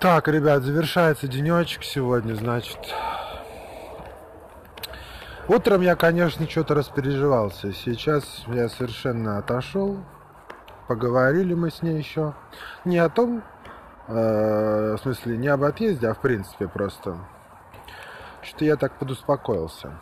[0.00, 2.78] Так, ребят, завершается денечек сегодня, значит.
[5.46, 7.74] Утром я, конечно, что-то распереживался.
[7.74, 9.98] Сейчас я совершенно отошел.
[10.88, 12.32] Поговорили мы с ней еще.
[12.86, 13.42] Не о том,
[14.08, 17.18] э, в смысле, не об отъезде, а в принципе просто.
[18.40, 19.98] Что я так подуспокоился.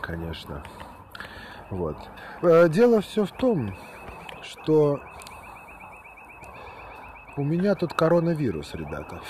[0.00, 0.64] Конечно.
[1.68, 1.98] Вот.
[2.40, 3.76] Э, дело все в том,
[4.40, 5.00] что
[7.40, 9.20] у меня тут коронавирус, ребята.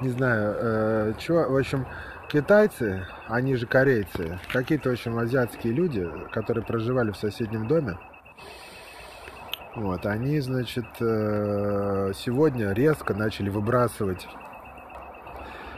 [0.00, 1.86] Не знаю, э, чего, в общем,
[2.28, 7.98] китайцы, они же корейцы, какие-то, в общем, азиатские люди, которые проживали в соседнем доме,
[9.74, 14.26] вот, они, значит, э, сегодня резко начали выбрасывать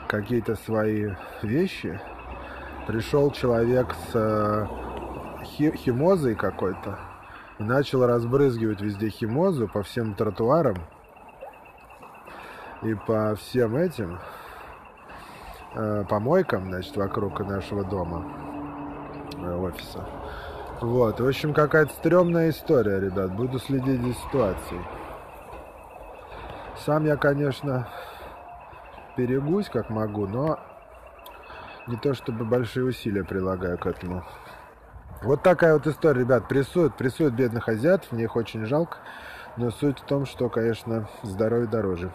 [0.06, 1.10] какие-то свои
[1.42, 1.98] вещи.
[2.86, 4.66] Пришел человек с э,
[5.76, 6.98] химозой какой-то,
[7.62, 10.76] и начал разбрызгивать везде химозу по всем тротуарам
[12.82, 14.18] и по всем этим
[15.74, 18.24] э, помойкам, значит, вокруг нашего дома,
[19.36, 20.04] э, офиса.
[20.80, 23.32] Вот, в общем, какая-то стрёмная история, ребят.
[23.36, 24.80] Буду следить за ситуацией.
[26.84, 27.86] Сам я, конечно,
[29.16, 30.58] берегусь как могу, но
[31.86, 34.24] не то чтобы большие усилия прилагаю к этому.
[35.24, 38.98] Вот такая вот история, ребят, прессуют, прессуют бедных азиатов, мне их очень жалко,
[39.56, 42.10] но суть в том, что, конечно, здоровье дороже.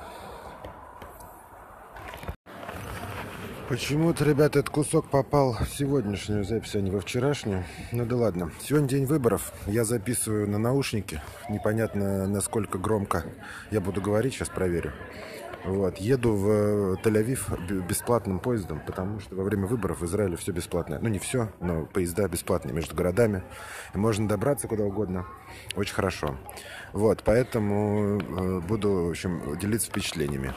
[3.70, 7.66] Почему-то, ребята, этот кусок попал в сегодняшнюю запись, а не во вчерашнюю.
[7.92, 8.52] Ну да ладно.
[8.62, 9.52] Сегодня день выборов.
[9.66, 11.22] Я записываю на наушники.
[11.50, 13.26] Непонятно, насколько громко
[13.70, 14.36] я буду говорить.
[14.36, 14.94] Сейчас проверю.
[15.68, 15.98] Вот.
[15.98, 20.98] Еду в э, Тель-Авив бесплатным поездом, потому что во время выборов в Израиле все бесплатное.
[21.00, 23.44] Ну, не все, но поезда бесплатные между городами.
[23.94, 25.26] И можно добраться куда угодно.
[25.76, 26.38] Очень хорошо.
[26.94, 30.54] Вот, поэтому э, буду, в общем, делиться впечатлениями.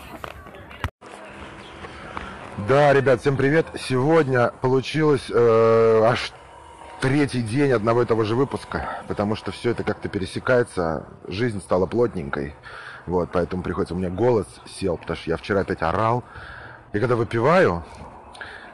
[2.68, 3.66] Да, ребят, всем привет.
[3.80, 6.32] Сегодня получилось э, аж
[7.00, 11.86] третий день одного и того же выпуска, потому что все это как-то пересекается, жизнь стала
[11.86, 12.54] плотненькой.
[13.06, 16.24] Вот, поэтому приходится, у меня голос сел, потому что я вчера опять орал.
[16.92, 17.84] И когда выпиваю,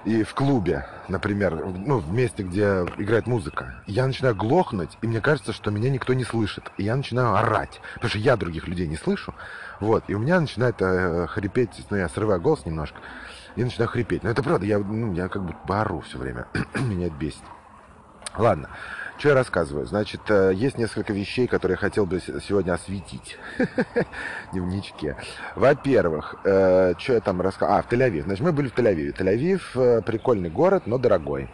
[0.06, 5.20] и в клубе, например, ну, в месте, где играет музыка, я начинаю глохнуть, и мне
[5.20, 6.70] кажется, что меня никто не слышит.
[6.76, 9.34] И я начинаю орать, потому что я других людей не слышу.
[9.80, 12.98] Вот, и у меня начинает э, хрипеть, ну, я срываю голос немножко,
[13.56, 14.22] и начинаю хрипеть.
[14.22, 16.46] Но это правда, я, ну, я как бы поору все время.
[16.74, 17.42] меня это бесит.
[18.38, 18.68] Ладно.
[19.18, 19.86] Что я рассказываю?
[19.86, 25.16] Значит, э, есть несколько вещей, которые я хотел бы сегодня осветить в дневничке.
[25.54, 27.78] Во-первых, э, что я там рассказывал?
[27.78, 28.24] А, в Тель-Авив.
[28.24, 29.16] Значит, мы были в Тель-Авиве.
[29.16, 31.48] Тель-Авив э, прикольный город, но дорогой.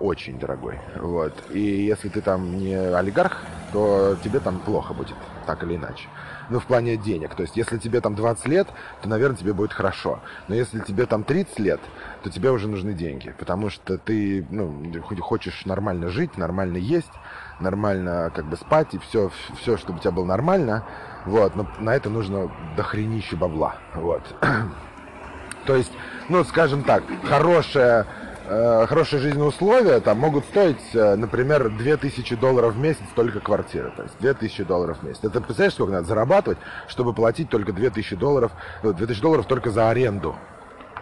[0.00, 0.78] Очень дорогой.
[0.96, 1.32] Вот.
[1.50, 6.08] И если ты там не олигарх, то тебе там плохо будет, так или иначе
[6.50, 7.34] ну, в плане денег.
[7.34, 8.68] То есть, если тебе там 20 лет,
[9.02, 10.20] то, наверное, тебе будет хорошо.
[10.48, 11.80] Но если тебе там 30 лет,
[12.22, 13.34] то тебе уже нужны деньги.
[13.38, 14.82] Потому что ты, ну,
[15.20, 17.12] хочешь нормально жить, нормально есть,
[17.60, 19.30] нормально как бы спать, и все,
[19.60, 20.84] все, чтобы у тебя было нормально.
[21.24, 23.76] Вот, но на это нужно дохренище бабла.
[23.94, 24.22] Вот.
[25.66, 25.92] То есть,
[26.28, 28.06] ну, скажем так, хорошая
[28.48, 33.90] Э, хорошие жизненные условия там могут стоить, э, например, 2000 долларов в месяц только квартира.
[33.90, 35.24] То есть 2000 долларов в месяц.
[35.24, 38.52] Это представляешь, сколько надо зарабатывать, чтобы платить только 2000 долларов,
[38.82, 40.36] 2000 э, долларов только за аренду.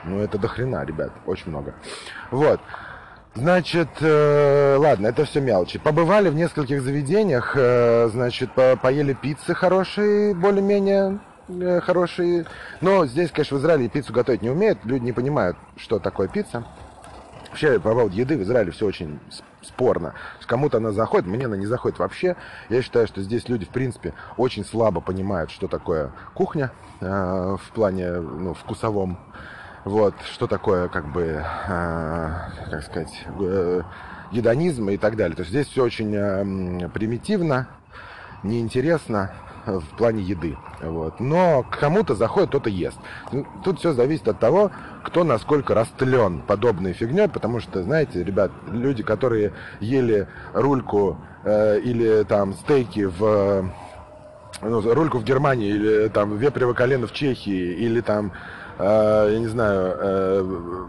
[0.05, 1.75] Ну, это до хрена, ребят, очень много.
[2.31, 2.60] Вот.
[3.34, 5.78] Значит, э, ладно, это все мелочи.
[5.78, 11.19] Побывали в нескольких заведениях, э, значит, по поели пиццы хорошие, более-менее
[11.49, 12.47] э, хорошие.
[12.81, 16.65] Но здесь, конечно, в Израиле пиццу готовить не умеют, люди не понимают, что такое пицца.
[17.54, 19.20] Вообще, по поводу еды в Израиле все очень
[19.62, 20.15] спорно.
[20.44, 22.34] Кому-то она заходит, мне она не заходит вообще.
[22.69, 27.70] Я считаю, что здесь люди, в принципе, очень слабо понимают, что такое кухня э, в
[27.72, 29.20] плане ну, вкусовом.
[29.84, 32.31] Вот, что такое, как бы, э,
[32.70, 33.82] как сказать, э,
[34.32, 35.37] едонизм и так далее.
[35.37, 37.69] То есть здесь все очень э, примитивно,
[38.43, 39.31] неинтересно
[39.66, 40.56] в плане еды.
[40.82, 41.20] Вот.
[41.20, 42.99] Но кому-то заходит, кто-то ест.
[43.32, 44.70] Ну, тут все зависит от того,
[45.05, 52.25] кто насколько растлен подобной фигней, потому что, знаете, ребят, люди, которые ели рульку э, или
[52.25, 53.70] там стейки в
[54.62, 58.32] ну, рульку в Германии или там вепрево колено в Чехии или там,
[58.78, 60.87] э, я не знаю, э,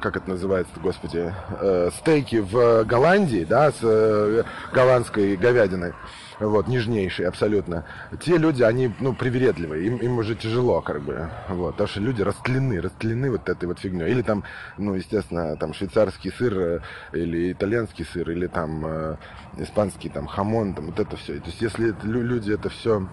[0.00, 5.94] как это называется, господи, э, стейки в Голландии, да, с э, голландской говядиной
[6.40, 7.84] вот, нежнейшие абсолютно,
[8.20, 12.22] те люди, они, ну, привередливые, им, им уже тяжело, как бы, вот, потому что люди
[12.22, 14.10] растлены, растлены вот этой вот фигней.
[14.10, 14.44] Или там,
[14.78, 16.80] ну, естественно, там швейцарский сыр, э,
[17.12, 19.16] или итальянский сыр, или там э,
[19.58, 21.38] испанский там хамон, там вот это все.
[21.38, 23.08] То есть, если это, люди это все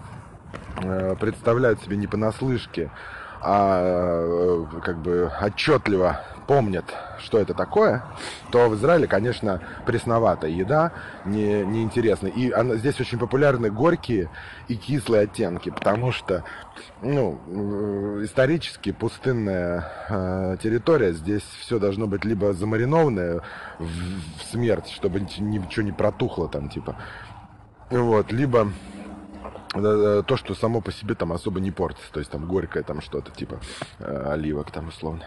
[0.82, 2.90] э, представляют себе не понаслышке,
[3.40, 6.84] а э, как бы отчетливо помнят,
[7.18, 8.04] что это такое,
[8.50, 10.92] то в Израиле, конечно, пресноватая еда,
[11.24, 12.30] не, неинтересная.
[12.30, 14.28] И она, здесь очень популярны горькие
[14.68, 16.44] и кислые оттенки, потому что
[17.00, 23.42] ну, э, исторически пустынная э, территория, здесь все должно быть либо замаринованное
[23.78, 26.96] в, в смерть, чтобы ничего не протухло там, типа,
[27.90, 28.68] вот, либо
[29.74, 33.00] э, то, что само по себе там особо не портится, то есть там горькое там
[33.00, 33.60] что-то типа
[33.98, 35.24] э, оливок там условно.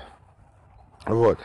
[1.05, 1.39] Вот.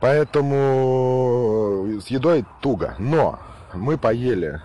[0.00, 2.94] Поэтому э, с едой туго.
[2.98, 3.38] Но
[3.72, 4.60] мы поели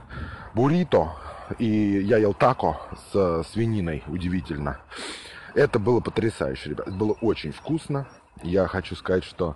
[0.54, 1.14] буррито,
[1.58, 2.82] и я ел тако
[3.12, 4.80] с свининой, удивительно.
[5.56, 6.92] Это было потрясающе, ребят.
[6.96, 8.08] Было очень вкусно.
[8.44, 9.56] Я хочу сказать, что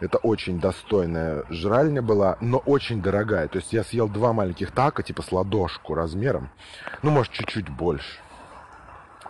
[0.00, 3.48] это очень достойная жральня была, но очень дорогая.
[3.48, 6.50] То есть я съел два маленьких тако, типа с ладошку размером.
[7.02, 8.18] Ну, может, чуть-чуть больше.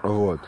[0.02, 0.40] Вот.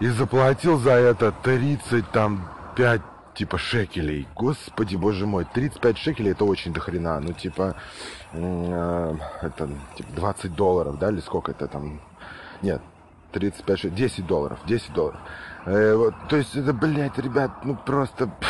[0.00, 3.00] И заплатил за это 30 там 5
[3.36, 4.26] типа шекелей.
[4.34, 7.20] Господи, боже мой, 35 шекелей это очень дохрена.
[7.20, 7.76] Ну, типа,
[8.32, 12.00] э, это типа 20 долларов, да, или сколько это там?
[12.62, 12.80] Нет,
[13.32, 15.20] 35 шекелей, 10 долларов, 10 долларов.
[15.66, 18.30] Э, вот, то есть это, блядь, ребят, ну просто...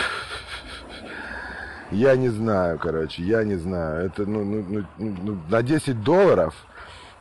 [1.90, 4.06] Я не знаю, короче, я не знаю.
[4.06, 6.52] Это, ну, ну, ну, ну, на 10 долларов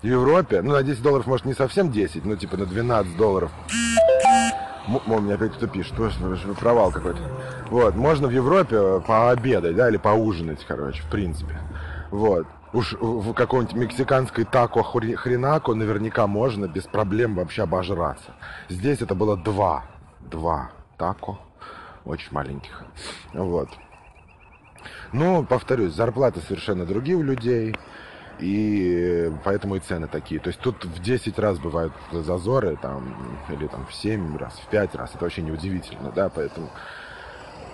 [0.01, 3.51] в Европе, ну, на 10 долларов, может, не совсем 10, но типа на 12 долларов
[4.87, 7.19] о, мне опять кто пишет, точно, провал какой-то.
[7.69, 11.59] Вот, можно в Европе пообедать, да, или поужинать, короче, в принципе.
[12.11, 12.47] Вот.
[12.73, 18.31] Уж в каком-нибудь мексиканской тако хренако наверняка можно без проблем вообще обожраться.
[18.67, 19.85] Здесь это было два.
[20.19, 21.39] Два тако.
[22.03, 22.83] Очень маленьких.
[23.33, 23.69] Вот.
[25.13, 27.75] Ну, повторюсь, зарплаты совершенно другие у людей
[28.39, 30.39] и поэтому и цены такие.
[30.39, 33.15] То есть тут в 10 раз бывают зазоры, там,
[33.49, 35.11] или там в 7 раз, в 5 раз.
[35.15, 36.69] Это вообще неудивительно, да, поэтому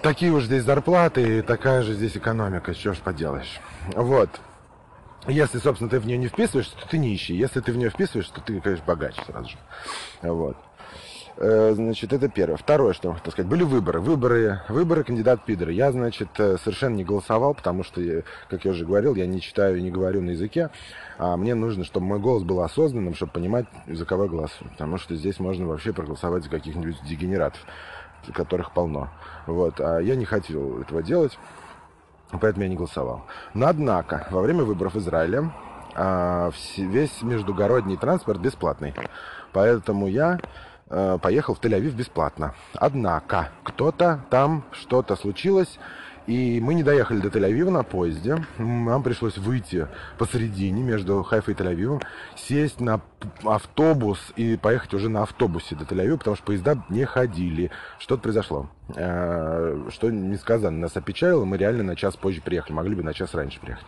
[0.02, 3.60] такие уж здесь зарплаты, и такая же здесь экономика, что ж поделаешь.
[3.96, 4.30] Вот.
[5.28, 7.36] Если, собственно, ты в нее не вписываешься, то ты нищий.
[7.36, 9.58] Если ты в нее вписываешься, то ты, конечно, богаче сразу же.
[10.24, 10.58] Вот.
[11.38, 12.58] Э, значит, это первое.
[12.58, 14.00] Второе, что так сказать, были выборы.
[14.00, 15.72] Выборы, выборы кандидат пидора.
[15.72, 18.02] Я, значит, э, совершенно не голосовал, потому что,
[18.50, 20.70] как я уже говорил, я не читаю и не говорю на языке.
[21.18, 24.70] А мне нужно, чтобы мой голос был осознанным, чтобы понимать, за кого голосую.
[24.72, 27.62] Потому что здесь можно вообще проголосовать за каких-нибудь дегенератов,
[28.34, 29.10] которых полно.
[29.48, 29.80] Вот.
[29.80, 31.38] А я не хотел этого делать,
[32.32, 33.26] поэтому я не голосовал.
[33.54, 35.52] Но, однако, во время выборов в Израиле
[35.94, 38.94] а, весь междугородний транспорт бесплатный.
[39.54, 40.71] Поэтому я Э,
[41.22, 42.54] поехал в Тель-Авив бесплатно.
[42.74, 45.80] Однако, кто-то там, что-то случилось,
[46.28, 48.38] и мы не доехали до Тель-Авива на поезде.
[48.58, 52.02] Нам пришлось выйти посередине между Хайфой и Тель-Авивом,
[52.36, 53.02] сесть на
[53.44, 57.72] автобус и поехать уже на автобусе до Тель-Авива, потому что поезда не ходили.
[57.98, 58.70] Что-то произошло.
[58.96, 62.74] Э, что не сказано, нас опечалило, мы реально на час позже приехали.
[62.74, 63.86] Могли бы на час раньше приехать.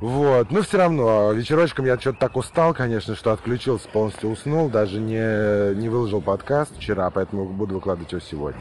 [0.00, 5.00] Вот, но все равно, вечерочком я что-то так устал, конечно, что отключился, полностью уснул, даже
[5.00, 8.60] не, не выложил подкаст вчера, поэтому буду выкладывать его сегодня.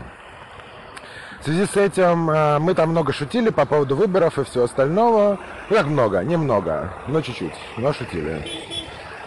[1.42, 5.38] В связи с этим э, мы там много шутили по поводу выборов и всего остального.
[5.70, 8.42] Ну, как много, немного, но чуть-чуть, но шутили.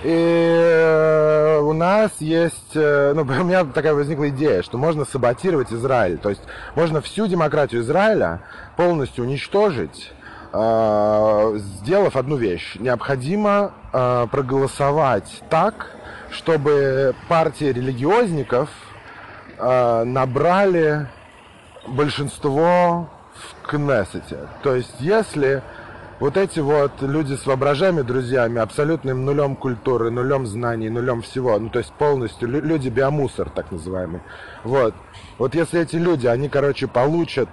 [0.02, 5.72] И э, у нас есть, э, ну, у меня такая возникла идея, что можно саботировать
[5.72, 6.16] Израиль.
[6.16, 6.42] То есть
[6.74, 8.40] можно всю демократию Израиля
[8.76, 10.12] полностью уничтожить
[10.52, 12.76] сделав одну вещь.
[12.78, 15.90] Необходимо э, проголосовать так,
[16.30, 18.70] чтобы партии религиозников
[19.58, 21.08] э, набрали
[21.86, 24.48] большинство в Кнессете.
[24.62, 25.62] То есть, если
[26.20, 31.68] вот эти вот люди с воображаемыми друзьями, абсолютным нулем культуры, нулем знаний, нулем всего, ну
[31.68, 34.20] то есть полностью люди биомусор, так называемый.
[34.64, 34.94] Вот.
[35.38, 37.48] Вот если эти люди, они, короче, получат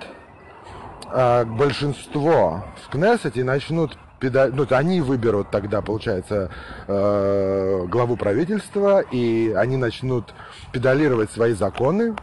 [1.45, 6.49] большинство в Кнессете начнут ну, они выберут тогда, получается,
[6.87, 10.33] э, главу правительства, и они начнут
[10.71, 12.15] педалировать свои законы,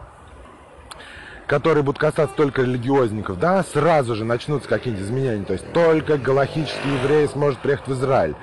[1.46, 5.44] которые будут касаться только религиозников, да, сразу же начнутся какие-нибудь изменения.
[5.44, 8.34] То есть только галахический еврей сможет приехать в Израиль.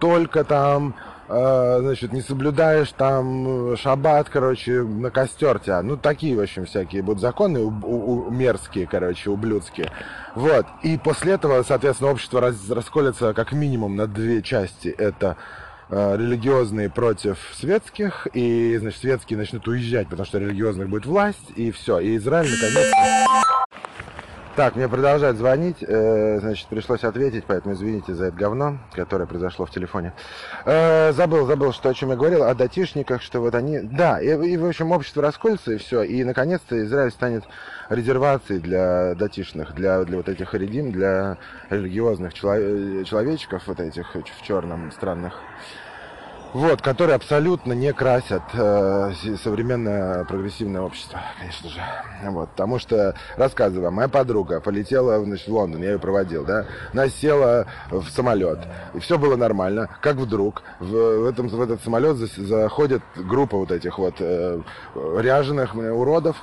[0.00, 0.94] Только там
[1.28, 5.82] значит, не соблюдаешь там э, шаббат, короче, на костер тебя.
[5.82, 9.90] Ну, такие, в общем, всякие будут законы у, у, мерзкие, короче, ублюдские.
[10.34, 10.66] Вот.
[10.82, 14.88] И после этого, соответственно, общество раз, расколется как минимум на две части.
[14.88, 15.36] Это
[15.90, 21.70] э, религиозные против светских, и, значит, светские начнут уезжать, потому что религиозных будет власть, и
[21.72, 21.98] все.
[21.98, 23.18] И Израиль, наконец-то
[24.58, 29.66] Так, мне продолжают звонить, э, значит, пришлось ответить, поэтому извините за это говно, которое произошло
[29.66, 30.14] в телефоне.
[30.64, 33.78] Э, забыл, забыл, что о чем я говорил, о датишниках, что вот они...
[33.78, 37.44] Да, и, и в общем, общество расколется, и все, и, наконец-то, Израиль станет
[37.88, 41.38] резервацией для датишных, для, для вот этих харидим, для
[41.70, 45.34] религиозных чело- человечков вот этих в черном странных
[46.54, 49.12] вот, которые абсолютно не красят э,
[49.42, 51.80] современное прогрессивное общество, конечно же.
[52.24, 57.08] Вот, потому что, рассказываю, моя подруга полетела значит, в Лондон, я ее проводил, да, она
[57.08, 58.58] села в самолет,
[58.94, 63.70] и все было нормально, как вдруг в, в, этом, в этот самолет заходит группа вот
[63.70, 64.60] этих вот э,
[64.94, 66.36] ряженых уродов,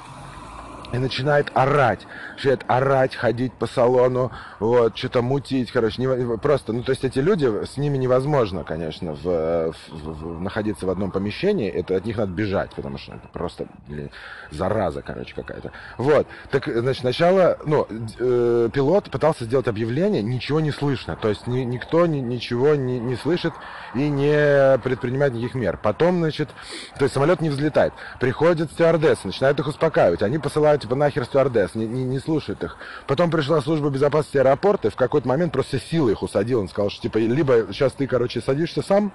[0.94, 6.84] и начинает орать, начинает орать, ходить по салону, вот, что-то мутить, короче, не, просто, ну,
[6.84, 11.70] то есть эти люди, с ними невозможно, конечно, в, в, в, находиться в одном помещении,
[11.70, 14.12] это от них надо бежать, потому что это просто, блин,
[14.52, 15.72] зараза, короче, какая-то.
[15.98, 17.88] Вот, так, значит, сначала, ну,
[18.20, 23.00] э, пилот пытался сделать объявление, ничего не слышно, то есть ни, никто ни, ничего не,
[23.00, 23.54] не слышит
[23.94, 25.80] и не предпринимает никаких мер.
[25.82, 26.50] Потом, значит,
[26.98, 31.76] то есть самолет не взлетает, приходят стюардессы, начинают их успокаивать, они посылают типа нахер стюардесс,
[31.76, 32.78] не, не, не слушает их.
[33.08, 36.60] Потом пришла служба безопасности аэропорта, и в какой-то момент просто силой их усадил.
[36.60, 39.12] Он сказал, что типа, либо сейчас ты, короче, садишься сам,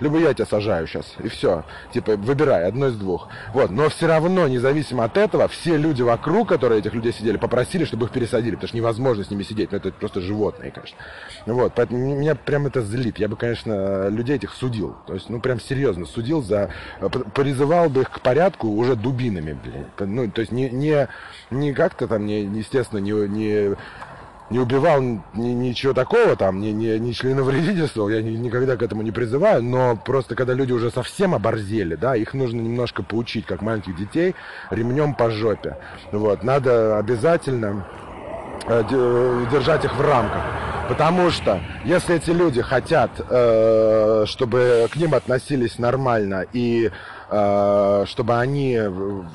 [0.00, 1.14] либо я тебя сажаю сейчас.
[1.22, 1.64] И все.
[1.92, 3.28] Типа, выбирай, одно из двух.
[3.52, 3.70] Вот.
[3.70, 8.06] Но все равно, независимо от этого, все люди вокруг, которые этих людей сидели, попросили, чтобы
[8.06, 9.72] их пересадили, потому что невозможно с ними сидеть.
[9.72, 10.96] Ну, это просто животные, конечно.
[11.46, 11.72] Вот.
[11.74, 13.18] Поэтому меня прям это злит.
[13.18, 14.96] Я бы, конечно, людей этих судил.
[15.06, 16.70] То есть, ну, прям серьезно судил за...
[17.34, 19.86] Призывал бы их к порядку уже дубинами, блин.
[19.98, 20.97] Ну, то есть, не, не,
[21.50, 23.76] не как-то там, не, естественно, не, не
[24.50, 29.02] не убивал ни, ничего такого, там, не, не, не членовредительствовал, я ни, никогда к этому
[29.02, 33.62] не призываю, но просто когда люди уже совсем оборзели, да, их нужно немножко поучить, как
[33.62, 34.34] маленьких детей,
[34.70, 35.76] ремнем по жопе.
[36.12, 37.86] Вот, надо обязательно
[38.66, 38.82] э,
[39.52, 40.42] держать их в рамках.
[40.88, 46.90] Потому что если эти люди хотят, э, чтобы к ним относились нормально и
[47.30, 48.80] чтобы они,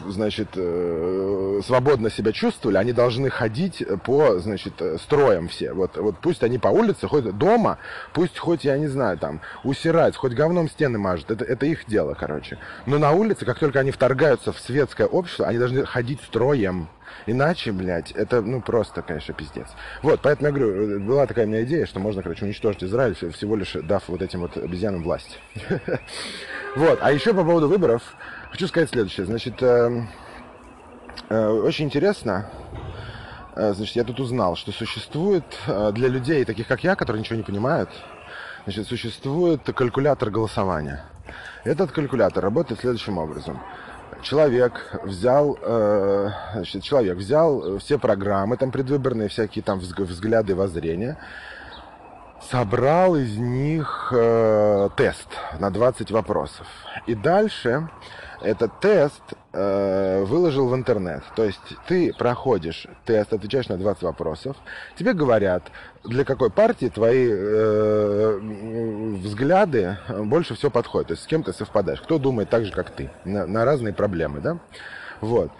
[0.07, 5.73] значит, э, свободно себя чувствовали, они должны ходить по, значит, строям все.
[5.73, 7.77] Вот, вот пусть они по улице ходят дома,
[8.13, 12.15] пусть хоть, я не знаю, там, усирают, хоть говном стены мажут, это, это их дело,
[12.19, 12.57] короче.
[12.87, 16.89] Но на улице, как только они вторгаются в светское общество, они должны ходить строем.
[17.25, 19.67] Иначе, блядь, это, ну, просто, конечно, пиздец.
[20.01, 23.55] Вот, поэтому я говорю, была такая у меня идея, что можно, короче, уничтожить Израиль, всего
[23.55, 25.39] лишь дав вот этим вот обезьянам власть.
[26.75, 28.01] Вот, а еще по поводу выборов
[28.49, 29.27] хочу сказать следующее.
[29.27, 30.07] Значит, э,
[31.29, 32.49] э, очень интересно,
[33.55, 37.43] э, значит, я тут узнал, что существует для людей, таких как я, которые ничего не
[37.43, 37.91] понимают,
[38.63, 41.05] значит, существует калькулятор голосования.
[41.63, 43.61] Этот калькулятор работает следующим образом
[44.21, 51.17] человек взял, э, значит, человек взял все программы, там предвыборные всякие там взгляды, воззрения,
[52.51, 55.27] собрал из них э, тест
[55.59, 56.67] на 20 вопросов.
[57.07, 57.89] И дальше
[58.43, 59.21] этот тест
[59.53, 61.23] э, выложил в интернет.
[61.35, 64.57] То есть ты проходишь тест, отвечаешь на 20 вопросов.
[64.97, 65.63] Тебе говорят,
[66.03, 68.39] для какой партии твои э,
[69.23, 71.07] взгляды больше всего подходят.
[71.07, 72.01] То есть с кем ты совпадаешь.
[72.01, 73.09] Кто думает так же, как ты.
[73.23, 74.59] На, на разные проблемы, да?
[75.21, 75.51] Вот.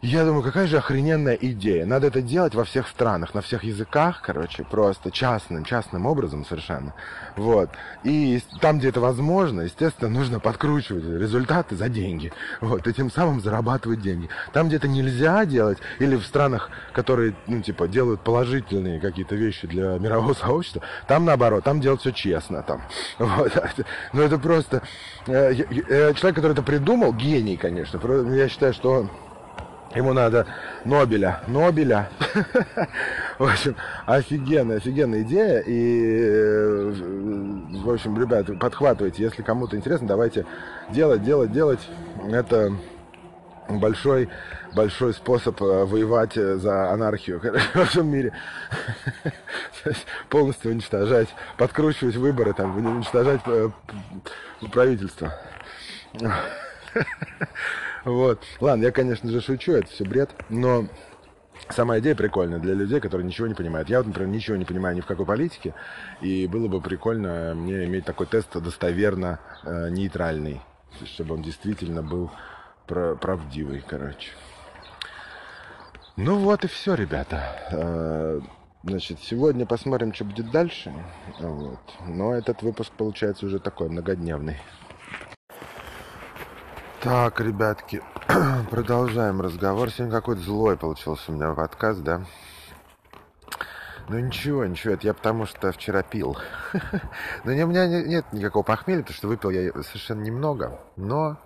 [0.00, 1.84] Я думаю, какая же охрененная идея.
[1.84, 6.94] Надо это делать во всех странах, на всех языках, короче, просто частным, частным образом совершенно.
[7.36, 7.70] Вот.
[8.04, 12.32] И там, где это возможно, естественно, нужно подкручивать результаты за деньги.
[12.60, 12.86] Вот.
[12.86, 14.28] И тем самым зарабатывать деньги.
[14.52, 19.66] Там, где это нельзя делать, или в странах, которые, ну, типа, делают положительные какие-то вещи
[19.66, 22.62] для мирового сообщества, там наоборот, там делать все честно.
[22.62, 22.82] Там.
[23.18, 23.52] Вот.
[24.12, 24.82] Но это просто...
[25.26, 28.00] Э, э, человек, который это придумал, гений, конечно.
[28.32, 29.08] Я считаю, что
[29.94, 30.46] Ему надо
[30.84, 31.40] Нобеля.
[31.46, 32.10] Нобеля.
[33.38, 35.60] В общем, офигенная, офигенная идея.
[35.60, 36.92] И, э,
[37.84, 39.22] в общем, ребят, подхватывайте.
[39.22, 40.44] Если кому-то интересно, давайте
[40.90, 41.80] делать, делать, делать.
[42.30, 42.72] Это
[43.68, 44.28] большой,
[44.74, 47.40] большой способ э, воевать э, за анархию
[47.74, 48.32] во всем мире.
[50.28, 53.40] Полностью уничтожать, подкручивать выборы, там, уничтожать
[54.70, 55.32] правительство.
[58.04, 58.42] Вот.
[58.60, 60.86] Ладно, я, конечно же, шучу, это все бред, но
[61.70, 63.88] сама идея прикольная для людей, которые ничего не понимают.
[63.88, 65.74] Я например, ничего не понимаю ни в какой политике,
[66.20, 70.60] и было бы прикольно мне иметь такой тест достоверно э, нейтральный,
[71.04, 72.30] чтобы он действительно был
[72.86, 74.30] правдивый, короче.
[76.16, 77.42] Ну вот и все, ребята.
[77.70, 78.40] Э,
[78.82, 80.92] значит, сегодня посмотрим, что будет дальше.
[81.38, 81.78] Вот.
[82.06, 84.56] Но этот выпуск получается уже такой многодневный.
[87.00, 88.02] Так, ребятки,
[88.72, 89.88] продолжаем разговор.
[89.88, 92.24] Сегодня какой-то злой получился у меня подкаст, да?
[94.08, 96.36] Ну ничего, ничего, это я потому что вчера пил.
[97.44, 100.80] Но у меня нет никакого похмелья, потому что выпил я совершенно немного.
[100.96, 101.36] Но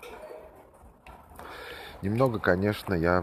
[2.01, 3.23] немного, конечно, я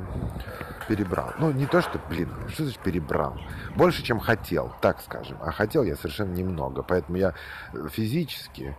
[0.87, 1.33] перебрал.
[1.39, 3.39] Ну, не то, что, блин, что значит перебрал?
[3.75, 5.39] Больше, чем хотел, так скажем.
[5.41, 6.83] А хотел я совершенно немного.
[6.83, 7.33] Поэтому я
[7.91, 8.77] физически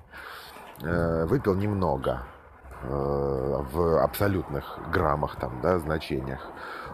[0.82, 2.22] э, выпил немного
[2.82, 6.46] в абсолютных граммах, там, да, значениях.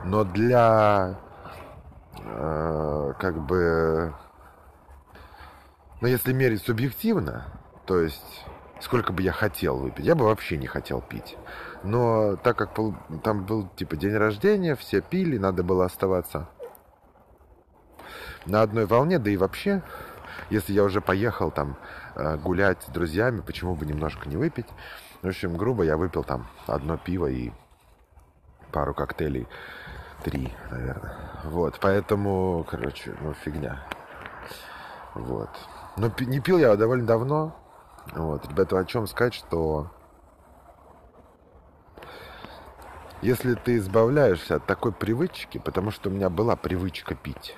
[0.05, 1.17] Но для
[2.19, 4.15] э, как бы,
[6.01, 7.45] ну, если мерить субъективно,
[7.87, 8.45] то есть
[8.81, 11.37] сколько бы я хотел выпить, я бы вообще не хотел пить.
[11.83, 12.71] Но так как
[13.23, 16.49] там был типа день рождения, все пили, надо было оставаться
[18.45, 19.83] на одной волне, да и вообще,
[20.51, 21.77] если я уже поехал там
[22.15, 24.67] э, гулять с друзьями, почему бы немножко не выпить.
[25.27, 27.51] В общем, грубо я выпил там одно пиво и
[28.71, 29.49] пару коктейлей
[30.23, 31.19] три, наверное.
[31.43, 33.83] Вот, поэтому, короче, ну, фигня.
[35.15, 35.51] Вот.
[35.97, 37.57] Но не пил я довольно давно.
[38.15, 39.91] Вот, ребята, о чем сказать, что
[43.21, 47.57] если ты избавляешься от такой привычки, потому что у меня была привычка пить,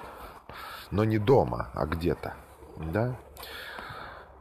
[0.91, 2.33] но не дома, а где-то,
[2.79, 3.15] да,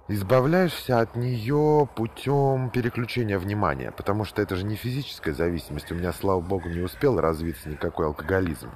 [0.07, 5.91] избавляешься от нее путем переключения внимания, потому что это же не физическая зависимость.
[5.91, 8.71] У меня, слава богу, не успел развиться никакой алкоголизм,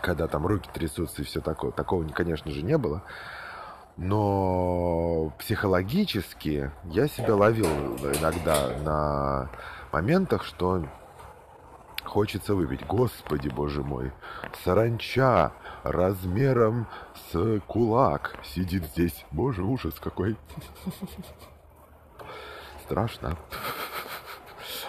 [0.00, 1.72] когда там руки трясутся и все такое.
[1.72, 3.02] Такого, конечно же, не было.
[3.96, 9.50] Но психологически я себя ловил иногда на
[9.90, 10.86] моментах, что
[12.16, 12.80] хочется выпить.
[12.86, 14.10] Господи, боже мой,
[14.64, 16.86] саранча размером
[17.30, 19.26] с кулак сидит здесь.
[19.32, 20.38] Боже, ужас какой.
[22.84, 23.36] Страшно.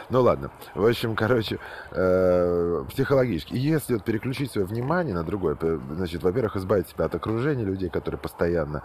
[0.10, 0.52] Ну ладно.
[0.74, 1.60] В общем, короче,
[1.92, 3.56] э, психологически.
[3.56, 5.58] Если вот переключить свое внимание на другое,
[5.92, 8.84] значит, во-первых, избавить себя от окружения людей, которые постоянно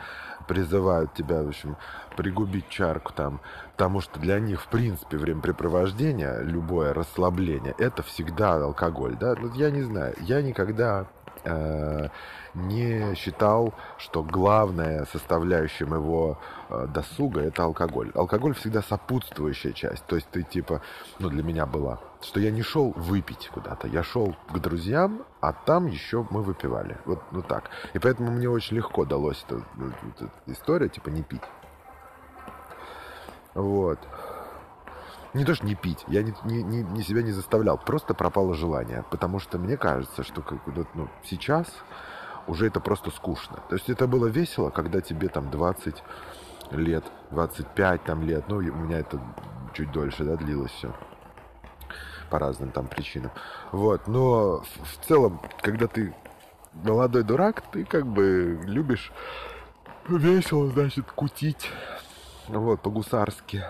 [0.48, 1.76] призывают тебя, в общем,
[2.16, 3.40] пригубить чарку там,
[3.72, 9.36] потому что для них, в принципе, времяпрепровождение, любое расслабление, это всегда алкоголь, да?
[9.40, 11.06] Ну, я не знаю, я никогда
[12.54, 18.10] не считал, что главная составляющая моего э, досуга это алкоголь.
[18.14, 20.04] Алкоголь всегда сопутствующая часть.
[20.06, 20.82] То есть ты типа,
[21.18, 25.52] ну для меня была, что я не шел выпить куда-то, я шел к друзьям, а
[25.52, 26.98] там еще мы выпивали.
[27.06, 27.70] Вот ну так.
[27.94, 29.62] И поэтому мне очень легко далось эта,
[30.16, 31.42] эта история, типа не пить.
[33.54, 33.98] Вот.
[35.34, 38.54] Не то, что не пить, я не, не, не, не себя не заставлял, просто пропало
[38.54, 39.04] желание.
[39.10, 40.58] Потому что мне кажется, что как,
[40.94, 41.66] ну, сейчас
[42.46, 43.62] уже это просто скучно.
[43.68, 46.02] То есть это было весело, когда тебе там 20
[46.72, 49.20] лет, 25 там лет, ну, у меня это
[49.72, 50.94] чуть дольше, да, длилось все
[52.32, 53.30] по разным там причинам.
[53.72, 56.14] Вот, но в, в целом, когда ты
[56.72, 59.12] молодой дурак, ты как бы любишь
[60.08, 61.70] весело, значит, кутить,
[62.48, 63.62] вот, по-гусарски.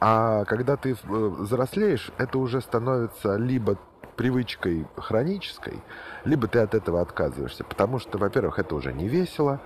[0.00, 3.78] А когда ты э, взрослеешь, это уже становится либо
[4.16, 5.82] привычкой хронической,
[6.24, 7.64] либо ты от этого отказываешься.
[7.64, 9.60] Потому что, во-первых, это уже не весело,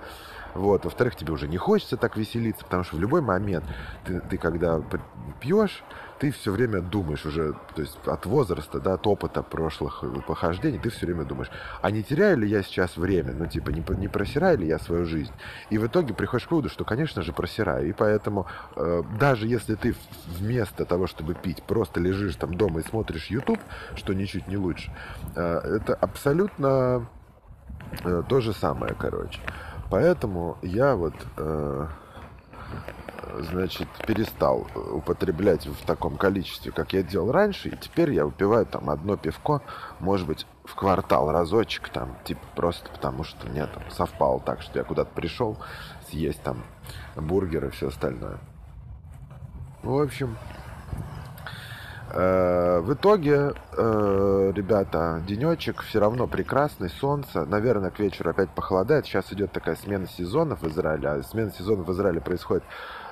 [0.53, 0.85] вот.
[0.85, 3.65] Во-вторых, тебе уже не хочется так веселиться, потому что в любой момент
[4.05, 4.81] ты, ты когда
[5.39, 5.83] пьешь,
[6.21, 10.91] ты все время думаешь уже, то есть от возраста, да, от опыта прошлых похождений, ты
[10.91, 11.49] все время думаешь,
[11.81, 15.05] а не теряю ли я сейчас время, ну, типа, не, не просираю ли я свою
[15.05, 15.31] жизнь?
[15.71, 17.89] И в итоге приходишь к выводу, что, конечно же, просираю.
[17.89, 19.95] И поэтому э, даже если ты
[20.27, 23.59] вместо того, чтобы пить, просто лежишь там дома и смотришь YouTube,
[23.95, 24.93] что ничуть не лучше,
[25.35, 27.07] э, это абсолютно
[28.03, 29.39] э, то же самое, короче.
[29.91, 31.13] Поэтому я вот...
[31.37, 31.87] Э,
[33.39, 38.89] значит, перестал употреблять в таком количестве, как я делал раньше, и теперь я выпиваю там
[38.89, 39.61] одно пивко,
[39.99, 44.79] может быть, в квартал разочек, там, типа, просто потому что мне там совпало так, что
[44.79, 45.57] я куда-то пришел
[46.09, 46.63] съесть там
[47.15, 48.39] бургеры и все остальное.
[49.83, 50.37] В общем,
[52.13, 57.45] в итоге, э, ребята, денечек все равно прекрасный, солнце.
[57.45, 59.05] Наверное, к вечеру опять похолодает.
[59.05, 61.07] Сейчас идет такая смена сезонов в Израиле.
[61.09, 62.63] А смена сезонов в Израиле происходит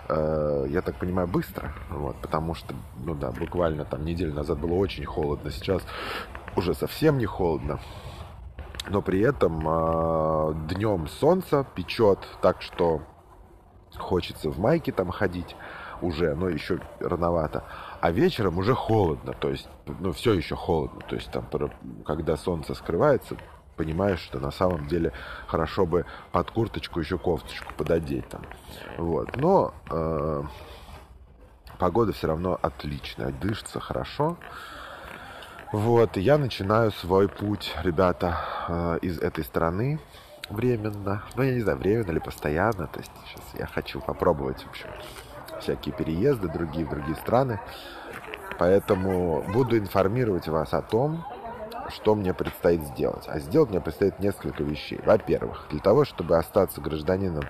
[0.10, 4.74] Э, я так понимаю, быстро, вот, потому что, ну да, буквально там неделю назад было
[4.74, 5.84] очень холодно, сейчас
[6.56, 7.80] уже совсем не холодно,
[8.90, 13.04] но при этом э, днем солнце печет так, что
[13.96, 15.56] хочется в майке там ходить
[16.02, 17.64] уже, но еще рановато,
[18.02, 19.68] а вечером уже холодно, то есть,
[20.00, 21.46] ну, все еще холодно, то есть там,
[22.06, 23.36] когда солнце скрывается,
[23.76, 25.14] понимаешь, что на самом деле
[25.48, 28.42] хорошо бы под курточку еще кофточку пододеть там.
[28.98, 29.38] Вот.
[29.38, 30.44] Но э,
[31.78, 34.38] погода все равно отличная, дышится хорошо.
[35.72, 40.00] Вот, и я начинаю свой путь, ребята, э, из этой страны.
[40.50, 41.24] временно.
[41.36, 42.88] Ну, я не знаю, временно или постоянно.
[42.88, 44.90] То есть сейчас я хочу попробовать, в общем,
[45.62, 47.60] всякие переезды другие в другие страны.
[48.58, 51.24] Поэтому буду информировать вас о том,
[51.90, 53.26] что мне предстоит сделать.
[53.28, 55.00] А сделать мне предстоит несколько вещей.
[55.06, 57.46] Во-первых, для того, чтобы остаться гражданином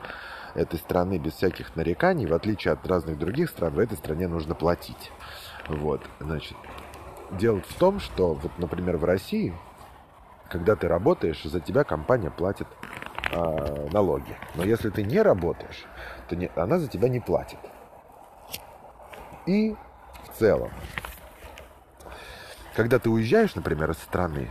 [0.56, 4.56] этой страны без всяких нареканий, в отличие от разных других стран, в этой стране нужно
[4.56, 5.12] платить.
[5.68, 6.58] Вот, значит,
[7.32, 9.54] дело в том, что, вот, например, в России,
[10.50, 12.68] когда ты работаешь, за тебя компания платит
[13.32, 14.36] э, налоги.
[14.56, 15.86] Но если ты не работаешь,
[16.28, 17.60] то не, она за тебя не платит.
[19.50, 19.76] И
[20.26, 20.70] в целом,
[22.76, 24.48] когда ты уезжаешь, например, из страны,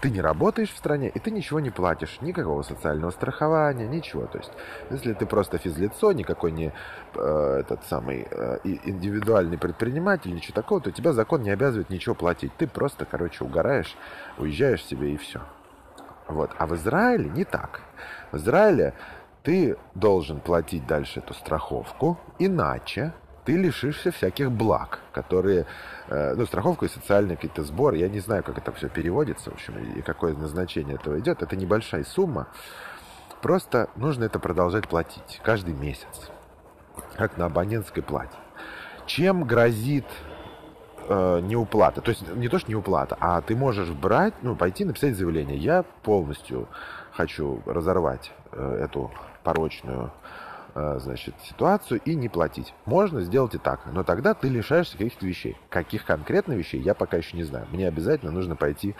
[0.00, 4.26] ты не работаешь в стране, и ты ничего не платишь, никакого социального страхования, ничего.
[4.26, 4.50] То есть,
[4.90, 6.72] если ты просто физлицо, никакой не
[7.14, 12.50] э, этот самый э, индивидуальный предприниматель, ничего такого, то тебя закон не обязывает ничего платить.
[12.56, 13.96] Ты просто, короче, угораешь,
[14.38, 15.40] уезжаешь себе и все.
[16.26, 16.50] Вот.
[16.58, 17.80] А в Израиле не так.
[18.32, 18.94] В Израиле
[19.44, 23.12] ты должен платить дальше эту страховку, иначе
[23.44, 25.66] ты лишишься всяких благ, которые,
[26.08, 29.54] э, ну, страховка и социальный какие-то сборы, я не знаю, как это все переводится, в
[29.54, 32.48] общем, и какое назначение этого идет, это небольшая сумма,
[33.42, 36.30] просто нужно это продолжать платить каждый месяц,
[37.16, 38.36] как на абонентской плате.
[39.06, 40.06] Чем грозит
[41.08, 42.00] э, неуплата.
[42.00, 45.58] То есть не то, что неуплата, а ты можешь брать, ну, пойти написать заявление.
[45.58, 46.68] Я полностью
[47.12, 49.10] хочу разорвать э, эту
[49.42, 50.10] порочную
[50.74, 52.74] значит, ситуацию и не платить.
[52.84, 55.56] Можно сделать и так, но тогда ты лишаешься каких-то вещей.
[55.68, 57.66] Каких конкретно вещей, я пока еще не знаю.
[57.70, 58.96] Мне обязательно нужно пойти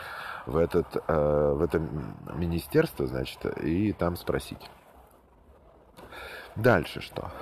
[0.47, 1.81] в, этот, э, в это
[2.35, 4.71] министерство, значит, и там спросить.
[6.55, 7.33] Дальше что?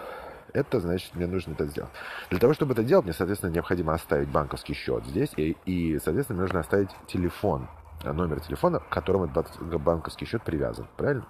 [0.54, 1.90] Это значит, мне нужно это сделать.
[2.30, 6.38] Для того, чтобы это делать, мне, соответственно, необходимо оставить банковский счет здесь, и, и соответственно,
[6.38, 7.68] мне нужно оставить телефон,
[8.04, 10.88] номер телефона, к которому этот банковский счет привязан.
[10.96, 11.26] Правильно?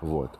[0.00, 0.38] Вот.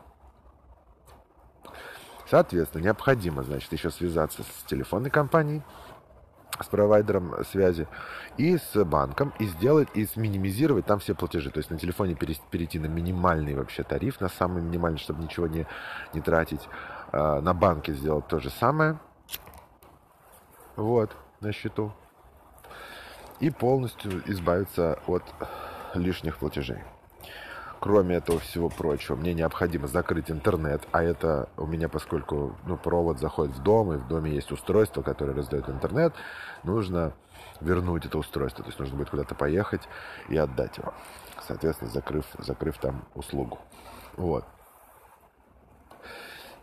[2.33, 5.61] Соответственно, необходимо, значит, еще связаться с телефонной компанией,
[6.59, 7.87] с провайдером связи
[8.37, 11.51] и с банком и сделать и минимизировать там все платежи.
[11.51, 15.67] То есть на телефоне перейти на минимальный вообще тариф, на самый минимальный, чтобы ничего не,
[16.15, 16.67] не тратить.
[17.11, 18.97] А, на банке сделать то же самое.
[20.75, 21.93] Вот, на счету.
[23.41, 25.23] И полностью избавиться от
[25.93, 26.79] лишних платежей.
[27.83, 33.19] Кроме этого всего прочего, мне необходимо закрыть интернет, а это у меня, поскольку ну, провод
[33.19, 36.13] заходит в дом, и в доме есть устройство, которое раздает интернет,
[36.63, 37.11] нужно
[37.59, 38.63] вернуть это устройство.
[38.63, 39.81] То есть нужно будет куда-то поехать
[40.29, 40.93] и отдать его.
[41.45, 43.59] Соответственно, закрыв, закрыв там услугу.
[44.15, 44.45] Вот.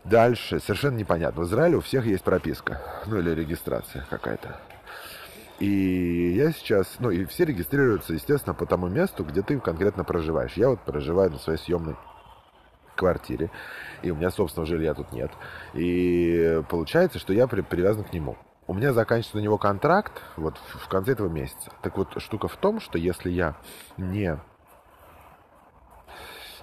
[0.03, 1.43] Дальше, совершенно непонятно.
[1.43, 4.59] В Израиле у всех есть прописка, ну или регистрация какая-то.
[5.61, 10.53] И я сейчас, ну и все регистрируются, естественно, по тому месту, где ты конкретно проживаешь.
[10.53, 11.95] Я вот проживаю на своей съемной
[12.95, 13.51] квартире,
[14.01, 15.29] и у меня собственного жилья тут нет.
[15.75, 18.37] И получается, что я при, привязан к нему.
[18.65, 21.71] У меня заканчивается на него контракт вот в конце этого месяца.
[21.83, 23.55] Так вот, штука в том, что если я
[23.97, 24.39] не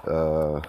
[0.03, 0.61] э,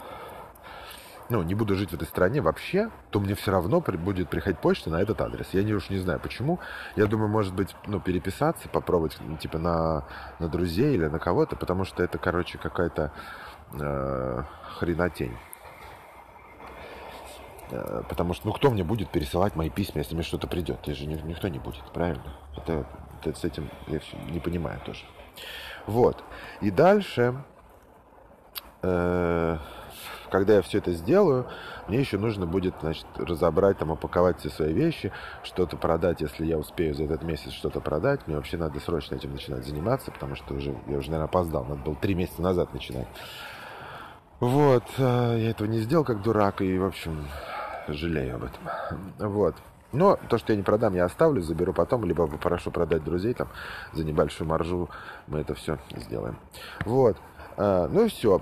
[1.29, 4.89] ну, не буду жить в этой стране вообще, то мне все равно будет приходить почта
[4.89, 5.47] на этот адрес.
[5.53, 6.59] Я не уж не знаю почему.
[6.95, 10.05] Я думаю, может быть, ну, переписаться, попробовать, типа, на,
[10.39, 13.11] на друзей или на кого-то, потому что это, короче, какая-то
[13.73, 14.43] э,
[14.79, 15.37] хренотень.
[17.69, 20.87] Э, потому что, ну, кто мне будет пересылать мои письма, если мне что-то придет?
[20.87, 22.35] И же никто не будет, правильно?
[22.57, 22.87] Это,
[23.21, 23.99] это с этим я
[24.31, 25.05] не понимаю тоже.
[25.85, 26.23] Вот.
[26.61, 27.43] И дальше...
[28.81, 29.57] Э,
[30.29, 31.47] когда я все это сделаю,
[31.87, 35.11] мне еще нужно будет, значит, разобрать, там, упаковать все свои вещи,
[35.43, 38.21] что-то продать, если я успею за этот месяц что-то продать.
[38.27, 41.65] Мне вообще надо срочно этим начинать заниматься, потому что уже, я уже, наверное, опоздал.
[41.65, 43.07] Надо было три месяца назад начинать.
[44.39, 47.27] Вот, э, я этого не сделал как дурак, и, в общем,
[47.87, 48.63] жалею об этом.
[49.19, 49.55] Вот.
[49.91, 53.47] Но то, что я не продам, я оставлю, заберу потом, либо попрошу продать друзей там
[53.93, 54.89] за небольшую маржу.
[55.27, 56.37] Мы это все сделаем.
[56.85, 57.17] Вот.
[57.61, 58.39] А, ну и все,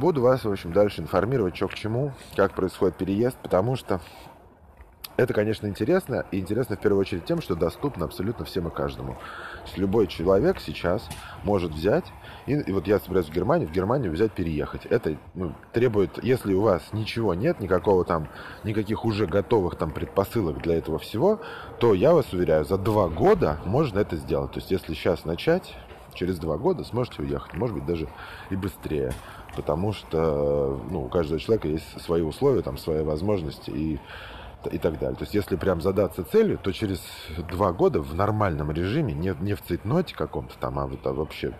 [0.00, 4.00] буду вас, в общем, дальше информировать, что к чему, как происходит переезд, потому что
[5.16, 9.16] это, конечно, интересно, и интересно в первую очередь тем, что доступно абсолютно всем и каждому.
[9.76, 11.08] Любой человек сейчас
[11.44, 12.06] может взять,
[12.46, 14.86] и, и вот я собираюсь в Германию, в Германию взять, переехать.
[14.86, 18.26] Это ну, требует, если у вас ничего нет, никакого там,
[18.64, 21.40] никаких уже готовых там предпосылок для этого всего,
[21.78, 24.50] то я вас уверяю, за два года можно это сделать.
[24.50, 25.76] То есть если сейчас начать,
[26.18, 28.08] через два года сможете уехать, может быть, даже
[28.50, 29.12] и быстрее.
[29.56, 33.98] Потому что ну, у каждого человека есть свои условия, там, свои возможности, и
[34.72, 35.16] и так далее.
[35.16, 37.00] То есть, если прям задаться целью, то через
[37.50, 41.54] два года в нормальном режиме, не, не в цейтноте каком-то там, а вот а вообще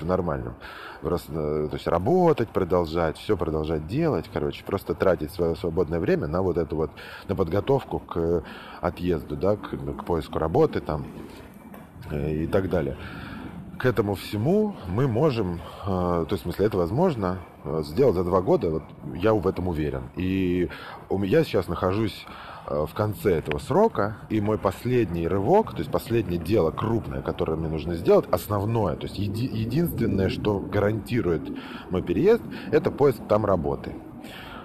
[0.00, 0.54] в нормальном,
[1.02, 6.28] раз, э, то есть работать, продолжать, все продолжать делать, короче, просто тратить свое свободное время
[6.28, 6.90] на вот эту вот,
[7.26, 8.44] на подготовку к
[8.80, 11.06] отъезду, да, к, к поиску работы там
[12.10, 12.96] э, и так далее
[13.78, 18.24] к этому всему мы можем, э, то есть, в смысле, это возможно э, сделать за
[18.24, 18.82] два года, вот
[19.14, 20.10] я в этом уверен.
[20.16, 20.68] И
[21.10, 22.26] я сейчас нахожусь
[22.66, 27.56] э, в конце этого срока, и мой последний рывок, то есть последнее дело крупное, которое
[27.56, 31.42] мне нужно сделать, основное, то есть еди, единственное, что гарантирует
[31.90, 33.94] мой переезд, это поиск там работы.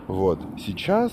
[0.08, 1.12] Вот, сейчас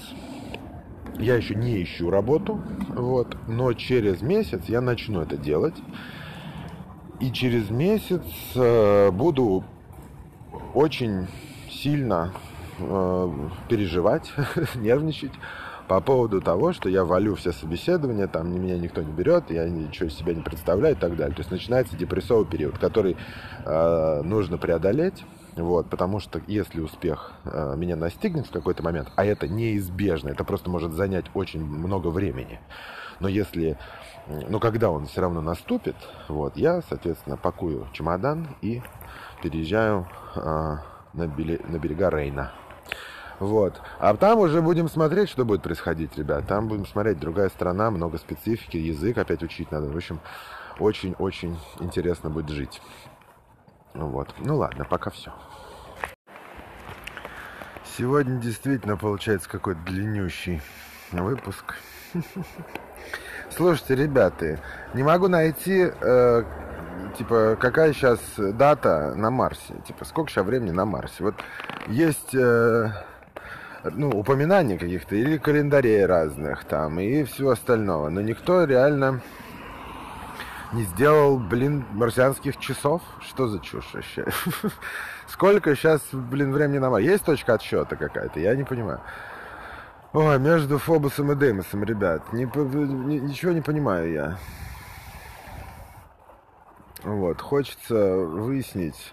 [1.18, 5.74] я еще не ищу работу, вот, но через месяц я начну это делать.
[7.24, 8.20] И через месяц
[8.54, 9.64] э, буду
[10.74, 11.26] очень
[11.70, 12.34] сильно
[12.78, 13.32] э,
[13.66, 14.30] переживать,
[14.74, 15.32] нервничать
[15.88, 20.08] по поводу того, что я валю все собеседования, там меня никто не берет, я ничего
[20.08, 21.34] из себя не представляю и так далее.
[21.34, 23.16] То есть начинается депрессовый период, который
[23.64, 25.24] э, нужно преодолеть.
[25.56, 30.44] Вот, потому что если успех э, меня настигнет в какой-то момент, а это неизбежно, это
[30.44, 32.60] просто может занять очень много времени.
[33.18, 33.78] Но если
[34.26, 35.96] но когда он все равно наступит,
[36.28, 38.82] вот, я, соответственно, пакую чемодан и
[39.42, 40.40] переезжаю э,
[41.12, 42.52] на, беле, на берега Рейна.
[43.38, 43.82] Вот.
[43.98, 46.46] А там уже будем смотреть, что будет происходить, ребят.
[46.46, 49.88] Там будем смотреть, другая страна, много специфики, язык опять учить надо.
[49.88, 50.20] В общем,
[50.78, 52.80] очень-очень интересно будет жить.
[53.92, 54.34] Вот.
[54.38, 55.32] Ну ладно, пока все.
[57.98, 60.62] Сегодня действительно получается какой-то длиннющий
[61.12, 61.76] выпуск.
[63.56, 64.58] Слушайте, ребята,
[64.94, 66.42] не могу найти, э,
[67.16, 69.74] типа, какая сейчас дата на Марсе.
[69.86, 71.22] Типа, сколько сейчас времени на Марсе.
[71.22, 71.36] Вот
[71.86, 72.34] есть...
[72.34, 72.90] Э,
[73.84, 78.08] ну, упоминания каких-то или календарей разных там и всего остального.
[78.08, 79.20] Но никто реально
[80.72, 83.02] не сделал, блин, марсианских часов.
[83.20, 84.26] Что за чушь вообще?
[85.28, 87.06] Сколько сейчас, блин, времени на Марсе?
[87.06, 88.40] Есть точка отсчета какая-то?
[88.40, 89.00] Я не понимаю.
[90.14, 92.32] Ой, между Фобусом и Деймосом, ребят.
[92.32, 94.38] Не, не, ничего не понимаю я.
[97.02, 99.12] Вот, хочется выяснить,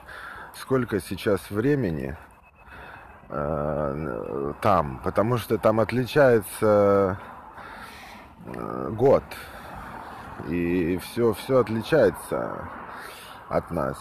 [0.53, 2.15] сколько сейчас времени
[3.29, 7.17] э, там, потому что там отличается
[8.45, 9.23] э, год.
[10.49, 12.69] И все, все отличается
[13.49, 13.97] от нас.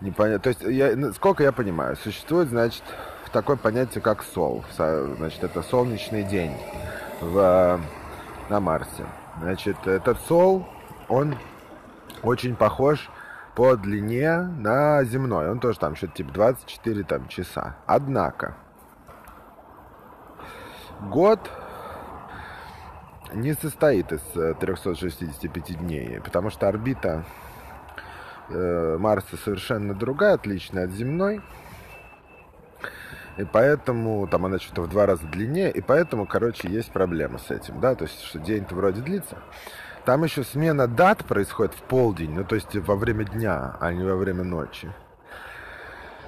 [0.00, 0.38] Непонятно.
[0.38, 2.82] То есть, я, сколько я понимаю, существует, значит,
[3.32, 4.64] такое понятие, как сол.
[4.76, 6.56] Значит, это солнечный день
[7.20, 7.80] в,
[8.48, 9.06] на Марсе.
[9.40, 10.66] Значит, этот сол,
[11.08, 11.36] он
[12.22, 13.10] очень похож
[13.54, 15.50] по длине на земной.
[15.50, 17.76] Он тоже там что-то типа 24 там, часа.
[17.86, 18.56] Однако,
[21.00, 21.40] год
[23.32, 24.22] не состоит из
[24.60, 27.24] 365 дней, потому что орбита
[28.48, 31.40] э, Марса совершенно другая, отличная от земной.
[33.40, 37.50] И поэтому там она что-то в два раза длиннее, и поэтому, короче, есть проблема с
[37.50, 39.38] этим, да, то есть, что день-то вроде длится.
[40.04, 44.04] Там еще смена дат происходит в полдень, ну, то есть во время дня, а не
[44.04, 44.92] во время ночи.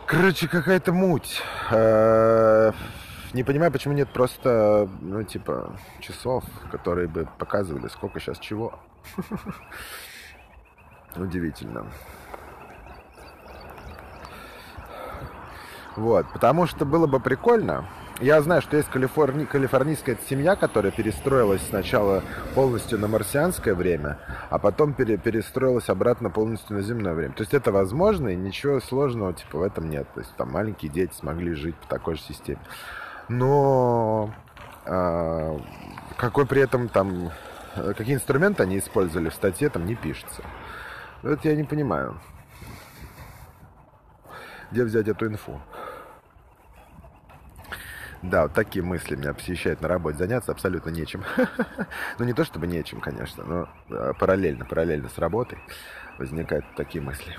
[0.06, 1.42] Короче, какая-то муть.
[1.70, 2.72] Э,
[3.34, 8.78] не понимаю, почему нет просто, ну, типа, часов, которые бы показывали, сколько сейчас чего.
[11.16, 11.92] Удивительно.
[15.96, 17.86] Вот, потому что было бы прикольно.
[18.20, 19.44] Я знаю, что есть калифорни...
[19.44, 22.22] калифорнийская семья, которая перестроилась сначала
[22.54, 25.16] полностью на марсианское время, а потом пере...
[25.16, 27.34] перестроилась обратно полностью на земное время.
[27.34, 30.06] То есть это возможно, и ничего сложного типа в этом нет.
[30.14, 32.60] То есть там маленькие дети смогли жить по такой же системе.
[33.28, 34.30] Но
[34.86, 35.58] э,
[36.16, 37.30] какой при этом там
[37.96, 40.42] какие инструменты они использовали в статье там не пишется.
[41.22, 42.20] Это я не понимаю.
[44.72, 45.60] Где взять эту инфу?
[48.22, 50.16] Да, вот такие мысли меня посещают на работе.
[50.16, 51.24] Заняться абсолютно нечем.
[52.18, 55.58] ну, не то чтобы нечем, конечно, но а, параллельно, параллельно с работой
[56.18, 57.36] возникают такие мысли.